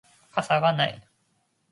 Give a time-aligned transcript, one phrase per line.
[0.31, 1.07] 傘がない